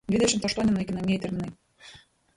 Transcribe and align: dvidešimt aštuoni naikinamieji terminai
dvidešimt 0.11 0.47
aštuoni 0.49 0.73
naikinamieji 0.77 1.21
terminai 1.27 1.55